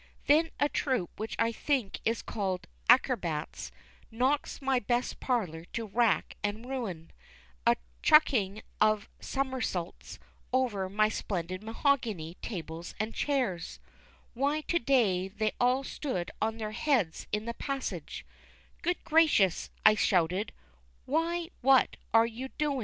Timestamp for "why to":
14.33-14.79